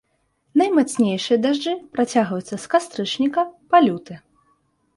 [0.61, 3.41] Наймацнейшыя дажджы працягваюцца з кастрычніка
[3.73, 4.13] па люты.